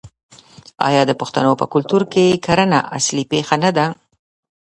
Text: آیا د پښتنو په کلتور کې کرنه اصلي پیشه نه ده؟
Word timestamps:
آیا 0.87 1.01
د 1.07 1.11
پښتنو 1.21 1.51
په 1.61 1.65
کلتور 1.73 2.01
کې 2.13 2.41
کرنه 2.45 2.79
اصلي 2.97 3.23
پیشه 3.31 3.55
نه 3.63 3.69
ده؟ 3.77 3.85